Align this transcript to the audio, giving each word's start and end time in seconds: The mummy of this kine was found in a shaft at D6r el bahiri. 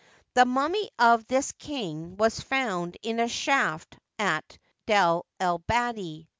The 0.33 0.45
mummy 0.45 0.89
of 0.97 1.27
this 1.27 1.51
kine 1.51 2.17
was 2.17 2.39
found 2.39 2.97
in 3.03 3.19
a 3.19 3.27
shaft 3.27 3.99
at 4.17 4.57
D6r 4.87 5.21
el 5.39 5.59
bahiri. 5.69 6.27